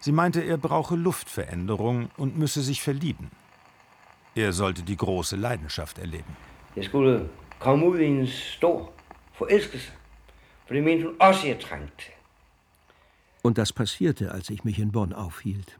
[0.00, 3.30] Sie meinte, er brauche Luftveränderung und müsse sich verlieben.
[4.34, 6.47] Er sollte die große Leidenschaft erleben.
[6.76, 7.28] Jeg skulle
[7.60, 8.92] komme ud i en stor
[9.32, 9.92] forelskelse,
[10.66, 12.04] for det mente hun også, jeg trængte.
[13.42, 15.78] Und das passierte, als ich mich in Bonn aufhielt.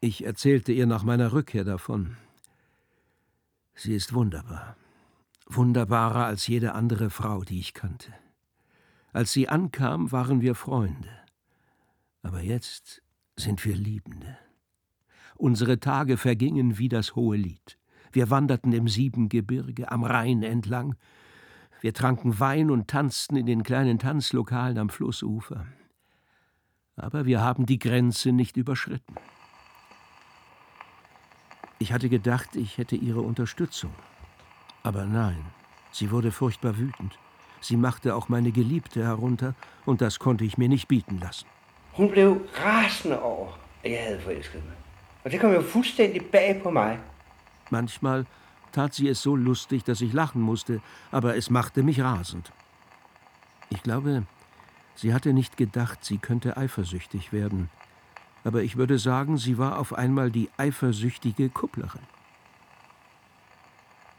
[0.00, 2.16] Ich erzählte ihr nach meiner Rückkehr davon.
[3.74, 4.76] Sie ist wunderbar.
[5.46, 8.12] Wunderbarer als jede andere Frau, die ich kannte.
[9.12, 11.10] Als sie ankam, waren wir Freunde.
[12.22, 13.02] Aber jetzt
[13.36, 14.38] sind wir Liebende.
[15.36, 17.77] Unsere Tage vergingen wie das hohe Lied.
[18.12, 20.94] Wir wanderten im Siebengebirge, am Rhein entlang.
[21.80, 25.66] Wir tranken Wein und tanzten in den kleinen Tanzlokalen am Flussufer.
[26.96, 29.14] Aber wir haben die Grenze nicht überschritten.
[31.78, 33.92] Ich hatte gedacht, ich hätte ihre Unterstützung.
[34.82, 35.44] Aber nein,
[35.92, 37.18] sie wurde furchtbar wütend.
[37.60, 41.46] Sie machte auch meine Geliebte herunter, und das konnte ich mir nicht bieten lassen.
[41.96, 44.74] Hun blev rasende over, at jeg havde forelsket mig.
[45.24, 46.98] Og det kom jo fuldstændig bag på mig.
[47.70, 48.26] Manchmal
[48.72, 52.52] tat sie es so lustig, dass ich lachen musste, aber es machte mich rasend.
[53.70, 54.24] Ich glaube,
[54.94, 57.70] sie hatte nicht gedacht, sie könnte eifersüchtig werden.
[58.44, 62.06] Aber ich würde sagen, sie war auf einmal die eifersüchtige Kupplerin.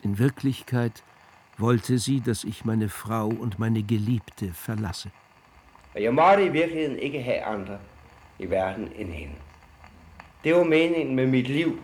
[0.01, 1.03] In Wirklichkeit
[1.57, 5.11] wollte sie, dass ich meine Frau und meine Geliebte verlasse.
[5.95, 7.79] Jeg måtte i virkeligheden ikke have andre.
[8.39, 9.35] i verden end hende.
[10.43, 11.79] Det var meningen med mit liv.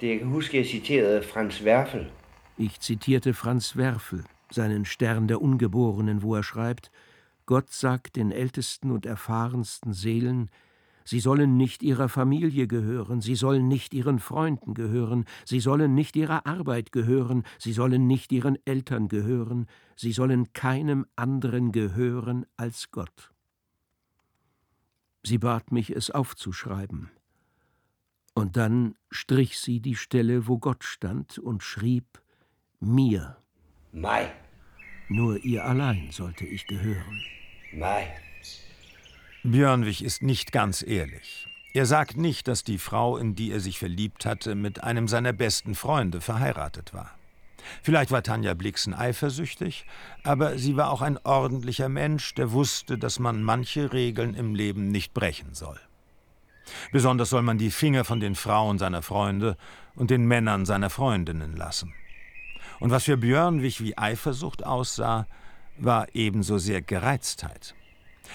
[0.00, 2.10] Det huske, jeg Franz Werfel.
[2.56, 6.92] Ich zitierte Franz Werfel, seinen Stern der Ungeborenen, wo er schreibt,
[7.46, 10.50] Gott sagt den ältesten und erfahrensten Seelen,
[11.04, 16.14] sie sollen nicht ihrer Familie gehören, sie sollen nicht ihren Freunden gehören, sie sollen nicht
[16.14, 22.92] ihrer Arbeit gehören, sie sollen nicht ihren Eltern gehören, sie sollen keinem anderen gehören als
[22.92, 23.32] Gott.
[25.24, 27.10] Sie bat mich, es aufzuschreiben.
[28.38, 32.22] Und dann strich sie die Stelle, wo Gott stand, und schrieb
[32.78, 33.36] mir.
[33.90, 34.30] Mig.
[35.08, 37.20] Nur ihr allein sollte ich gehören.
[37.72, 38.06] Mig.
[39.42, 41.48] Björnwig ist nicht ganz ehrlich.
[41.74, 45.32] Er sagt nicht, dass die Frau, in die er sich verliebt hatte, mit einem seiner
[45.32, 47.18] besten Freunde verheiratet war.
[47.82, 49.84] Vielleicht war Tanja Blixen eifersüchtig,
[50.22, 54.92] aber sie war auch ein ordentlicher Mensch, der wusste, dass man manche Regeln im Leben
[54.92, 55.80] nicht brechen soll.
[56.92, 59.56] Besonders soll man die Finger von den Frauen seiner Freunde
[59.94, 61.92] und den Männern seiner Freundinnen lassen.
[62.80, 65.26] Und was für Björnwig wie Eifersucht aussah,
[65.76, 67.74] war ebenso sehr Gereiztheit.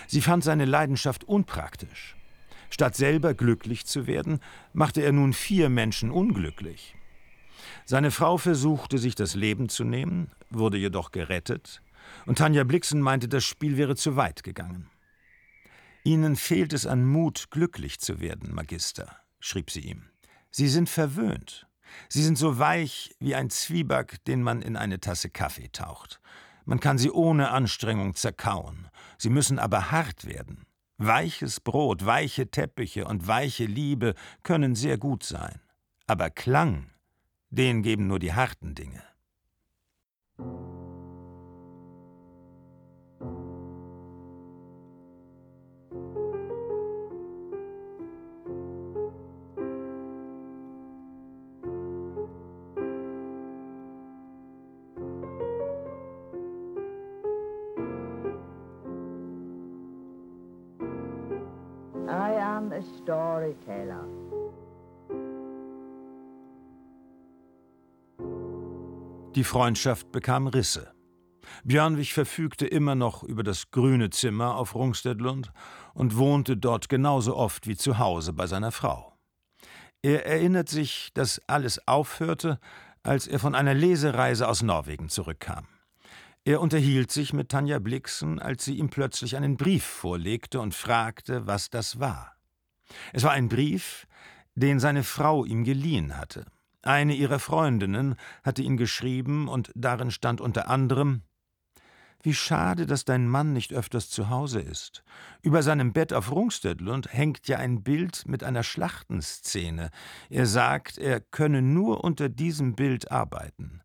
[0.07, 2.15] Sie fand seine Leidenschaft unpraktisch.
[2.69, 4.39] Statt selber glücklich zu werden,
[4.73, 6.95] machte er nun vier Menschen unglücklich.
[7.85, 11.81] Seine Frau versuchte, sich das Leben zu nehmen, wurde jedoch gerettet,
[12.25, 14.89] und Tanja Blixen meinte, das Spiel wäre zu weit gegangen.
[16.03, 20.09] Ihnen fehlt es an Mut, glücklich zu werden, Magister, schrieb sie ihm.
[20.51, 21.67] Sie sind verwöhnt.
[22.09, 26.19] Sie sind so weich wie ein Zwieback, den man in eine Tasse Kaffee taucht.
[26.65, 28.89] Man kann sie ohne Anstrengung zerkauen.
[29.17, 30.65] Sie müssen aber hart werden.
[30.97, 35.59] Weiches Brot, weiche Teppiche und weiche Liebe können sehr gut sein.
[36.07, 36.89] Aber Klang
[37.53, 39.03] den geben nur die harten Dinge.
[69.35, 70.93] Die Freundschaft bekam Risse.
[71.63, 75.51] Björnwig verfügte immer noch über das grüne Zimmer auf Rungstedlund
[75.95, 79.17] und wohnte dort genauso oft wie zu Hause bei seiner Frau.
[80.03, 82.59] Er erinnert sich, dass alles aufhörte,
[83.01, 85.67] als er von einer Lesereise aus Norwegen zurückkam.
[86.45, 91.47] Er unterhielt sich mit Tanja Blixen, als sie ihm plötzlich einen Brief vorlegte und fragte,
[91.47, 92.35] was das war.
[93.13, 94.05] Es war ein Brief,
[94.53, 96.45] den seine Frau ihm geliehen hatte.
[96.83, 101.21] Eine ihrer Freundinnen hatte ihn geschrieben und darin stand unter anderem
[102.21, 105.03] Wie schade, dass dein Mann nicht öfters zu Hause ist.
[105.41, 109.91] Über seinem Bett auf Rungstedlund hängt ja ein Bild mit einer Schlachtenszene.
[110.29, 113.81] Er sagt, er könne nur unter diesem Bild arbeiten.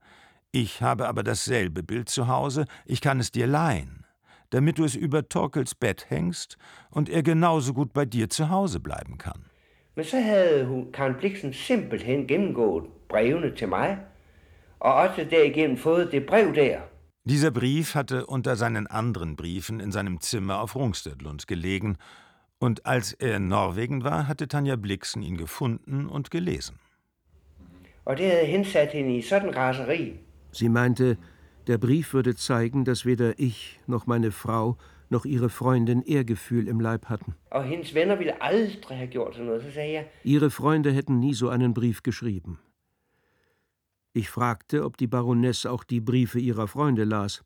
[0.51, 4.07] Ich habe aber dasselbe Bild zu Hause, ich kann es dir leihen,
[4.51, 6.59] damit du es über Torkels Bett hängst
[6.91, 9.48] und er genauso gut bei dir zu Hause bleiben kann.
[9.99, 13.99] Men så havde hun, Karen Bliksen simpelthen gennemgået brevene til mig,
[14.81, 16.79] og også derigennem fået det brev der.
[17.29, 21.97] Dieser Brief hatte unter seinen anderen Briefen in seinem Zimmer auf Rungstedlund gelegen,
[22.61, 26.77] und als er in Norwegen war, hatte Tanja Blixen ihn gefunden und gelesen.
[28.05, 30.13] Og det havde hensat hende i sådan raseri.
[30.53, 31.17] Sie meinte,
[31.67, 34.77] der Brief würde zeigen, dass weder ich noch meine Frau
[35.11, 37.35] noch ihre Freundin Ehrgefühl im Leib hatten.
[37.51, 39.63] Og hendes venner ville aldrig have gjort sådan noget.
[39.63, 42.59] Så sagde jeg, Ihre Freunde hätten nie so einen Brief geschrieben.
[44.15, 47.45] Ich fragte, ob die Baronesse auch die Briefe ihrer Freunde las,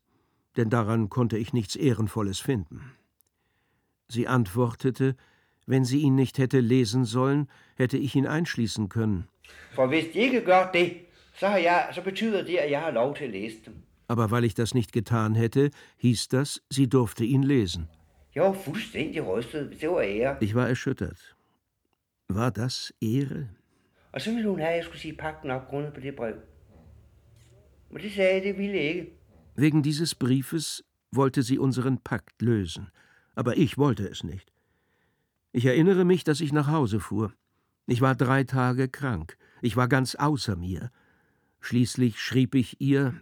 [0.57, 2.81] denn daran konnte ich nichts Ehrenvolles finden.
[4.09, 5.15] Sie antwortete,
[5.67, 9.27] wenn sie ihn nicht hätte lesen sollen, hätte ich ihn einschließen können.
[9.75, 10.91] for hvis de ikke gør det,
[11.35, 13.73] så, har jeg, så betyder det, at jeg har lov til at læse dem.
[14.13, 17.87] Aber weil ich das nicht getan hätte, hieß das, sie durfte ihn lesen.
[18.35, 19.81] Var fuldstændig rystet.
[19.81, 20.37] Det var ære.
[20.39, 21.35] Ich war erschüttert.
[22.27, 23.49] War das Ehre?
[24.11, 26.35] Og så ville hun have, at jeg skulle sige pakken op grundet på det brev.
[27.91, 29.11] Men det sagde jeg, det ville jeg ikke.
[29.57, 32.87] Wegen dieses Briefes wollte sie unseren Pakt lösen,
[33.35, 34.53] aber ich wollte es nicht.
[35.53, 37.33] Ich erinnere mich, dass ich nach Hause fuhr.
[37.87, 40.91] Ich war drei Tage krank, ich war ganz außer mir.
[41.61, 43.13] Schließlich schrieb ich ihr,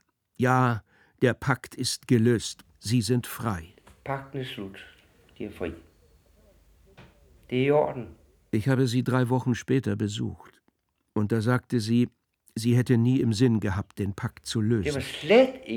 [0.41, 0.83] ja,
[1.21, 3.73] der Pakt ist gelöst, Sie sind frei.
[4.03, 4.77] Pakken er slut.
[5.37, 5.73] De er fri.
[7.49, 8.07] Det er i orden.
[8.51, 10.61] Ich habe sie drei Wochen später besucht,
[11.13, 12.09] und da sagte sie,
[12.55, 15.01] sie hätte nie im Sinn gehabt, den Pakt zu lösen.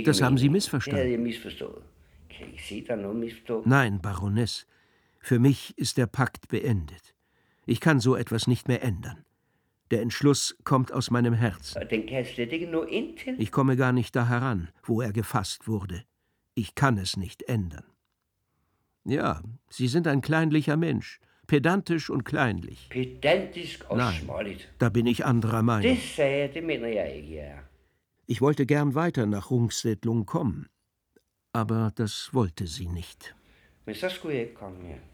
[0.04, 1.22] Das haben Sie er misforstået?
[3.66, 4.66] Nein, Baroness,
[5.20, 7.14] Für mich ist der Pakt beendet.
[7.66, 9.24] Ich kann so etwas nicht mehr ändern.
[9.90, 11.82] Der Entschluss kommt aus meinem Herzen.
[13.38, 16.04] Ich komme gar nicht da heran, wo er gefasst wurde.
[16.54, 17.84] Ich kann es nicht ändern.
[19.04, 22.88] Ja, Sie sind ein kleinlicher Mensch, pedantisch und kleinlich.
[23.90, 24.30] Nein,
[24.78, 25.98] da bin ich anderer Meinung.
[28.26, 30.68] Ich wollte gern weiter nach Rungstedlung kommen,
[31.52, 33.34] aber das wollte sie nicht.
[33.86, 35.13] Men så skulle jeg ikke komme mere.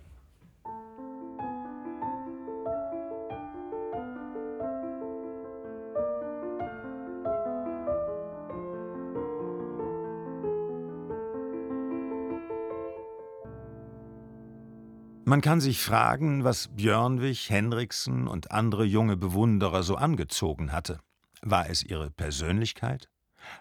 [15.31, 20.99] Man kann sich fragen, was Björnwig, Henriksen und andere junge Bewunderer so angezogen hatte.
[21.41, 23.09] War es ihre Persönlichkeit?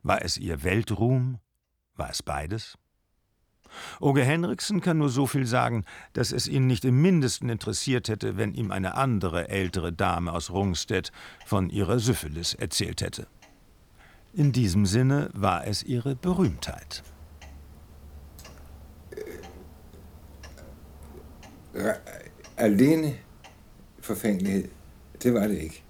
[0.01, 1.37] War es ihr Weltruhm?
[1.95, 2.75] War es beides?
[3.99, 8.35] Oge Henriksen kann nur so viel sagen, dass es ihn nicht im mindesten interessiert hätte,
[8.35, 11.11] wenn ihm eine andere ältere Dame aus Rungstedt
[11.45, 13.27] von ihrer Syphilis erzählt hätte.
[14.33, 17.03] In diesem Sinne war es ihre Berühmtheit.
[22.57, 23.13] Alene
[23.99, 24.67] forfængelighed,
[25.23, 25.83] det var det ikke.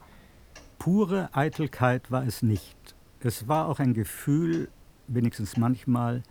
[0.80, 2.96] Pure Eitelkeit war es nicht.
[3.22, 4.68] Es war auch ein Gefühl,
[5.08, 6.24] wenigstens manchmal,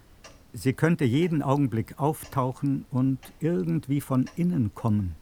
[0.55, 5.15] sie könnte jeden Augenblick auftauchen und irgendwie von innen kommen.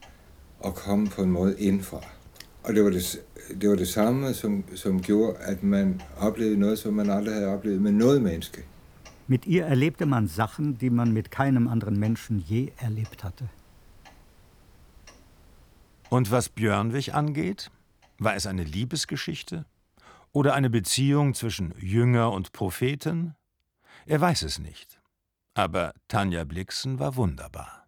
[0.60, 2.00] Og komme på en måde indfra.
[2.62, 3.18] Og det var det,
[3.60, 7.46] det, var det samme, som, som gjorde, at man oplevede noget, som man aldrig havde
[7.46, 8.62] oplevet med noget menneske.
[9.26, 13.48] Mit ihr erlebte man Sachen, die man mit keinem anderen Menschen je erlebt hatte.
[16.08, 17.70] Und was Björnwig angeht,
[18.18, 19.66] war es eine Liebesgeschichte
[20.32, 23.34] oder eine Beziehung zwischen Jünger und Propheten?
[24.06, 25.00] Er weiß es nicht.
[25.54, 27.86] Aber Tanja Blixen war wunderbar.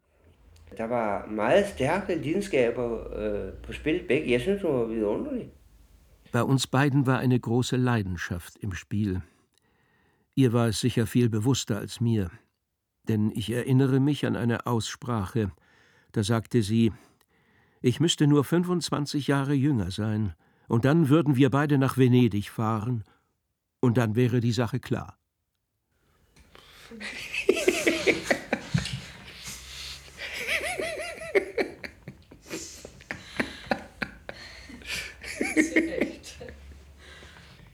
[0.76, 4.30] Der var meget stærke lidenskaber øh, på spil begge.
[4.30, 5.52] Jeg synes, hun var vidunderlig.
[6.32, 9.22] Bei uns beiden war eine große Leidenschaft im Spiel.
[10.34, 12.30] Ihr war es sicher viel bewusster als mir,
[13.08, 15.50] denn ich erinnere mich an eine Aussprache,
[16.12, 16.92] da sagte sie,
[17.80, 20.34] ich müsste nur 25 Jahre jünger sein,
[20.68, 23.04] und dann würden wir beide nach Venedig fahren,
[23.80, 25.18] und dann wäre die Sache klar.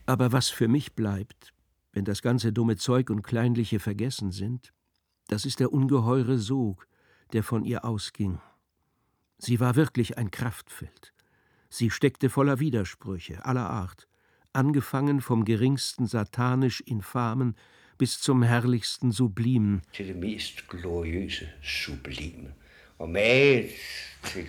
[0.06, 1.54] Aber was für mich bleibt,
[1.92, 4.72] wenn das ganze dumme Zeug und Kleinliche vergessen sind,
[5.28, 6.86] das ist der ungeheure Sog,
[7.32, 8.38] der von ihr ausging.
[9.38, 11.12] Sie war wirklich ein Kraftfeld.
[11.68, 14.06] Sie steckte voller Widersprüche aller Art,
[14.52, 17.56] angefangen vom geringsten satanisch infamen
[17.98, 19.82] bis zum herrlichsten sublimen.
[19.92, 22.54] Til det mest gloriøse, sublime.
[22.98, 23.70] Og mage
[24.22, 24.46] til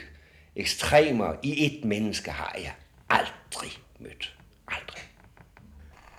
[0.56, 2.76] ekstremer i et menneske har jeg
[3.10, 4.38] aldrig mødt.
[4.68, 5.04] Aldrig.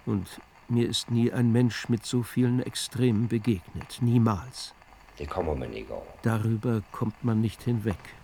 [0.07, 4.75] Und mir ist nie ein Mensch mit so vielen Extremen begegnet, niemals.
[5.19, 6.19] Det kommer man ikke over.
[6.25, 8.16] Darüber kommt man nicht hinweg.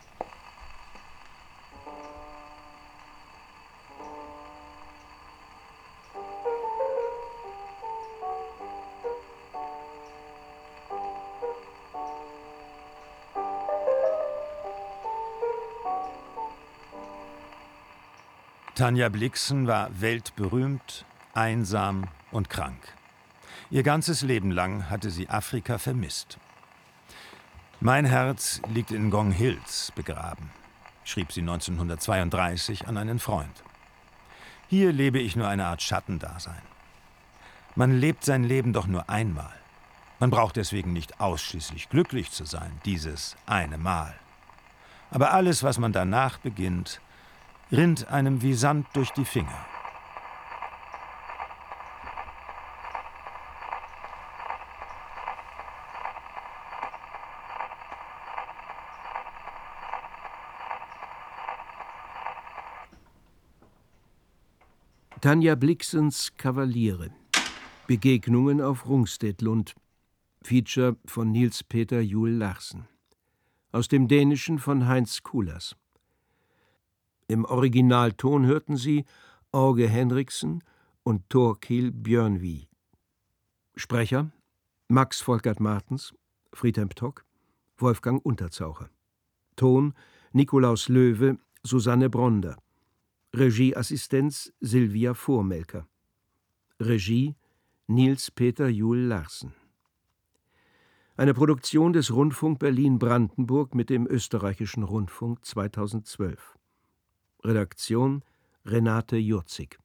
[18.82, 21.04] Tanja Blixen war weltberühmt,
[21.34, 22.82] einsam und krank.
[23.70, 26.36] Ihr ganzes Leben lang hatte sie Afrika vermisst.
[27.78, 30.50] Mein Herz liegt in Gong Hills begraben,
[31.04, 33.62] schrieb sie 1932 an einen Freund.
[34.66, 36.62] Hier lebe ich nur eine Art Schattendasein.
[37.76, 39.54] Man lebt sein Leben doch nur einmal.
[40.18, 44.12] Man braucht deswegen nicht ausschließlich glücklich zu sein, dieses eine Mal.
[45.12, 47.00] Aber alles, was man danach beginnt,
[47.72, 49.66] rinnt einem wie Sand durch die Finger.
[65.22, 67.10] Tanja Blixens Kavaliere.
[67.86, 69.74] Begegnungen auf Rungstedlund.
[70.42, 72.88] Feature von Nils Peter Juhl Larsen.
[73.70, 75.76] Aus dem Dänischen von Heinz Kulas.
[77.32, 79.06] Im Originalton hörten Sie
[79.52, 80.62] Auge Henriksen
[81.02, 82.68] und Thorkiel Björnwie.
[83.74, 84.30] Sprecher
[84.88, 86.12] Max Volkert Martens,
[86.52, 87.24] Friedhelm Tock,
[87.78, 88.90] Wolfgang Unterzaucher.
[89.56, 89.94] Ton
[90.34, 92.58] Nikolaus Löwe, Susanne Bronder.
[93.34, 95.86] Regieassistenz Silvia Vormelker.
[96.80, 97.34] Regie
[97.86, 99.54] Nils Peter Juhl Larsen.
[101.16, 106.58] Eine Produktion des Rundfunk Berlin-Brandenburg mit dem Österreichischen Rundfunk 2012.
[107.44, 108.22] Redaktion
[108.64, 109.81] Renate Jurzig